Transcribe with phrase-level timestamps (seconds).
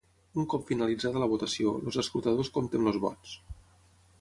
[0.43, 3.37] Un cop finalitzada la votació, els escrutadors compten els vots.